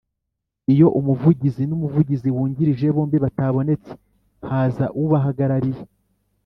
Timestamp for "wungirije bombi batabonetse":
2.35-3.91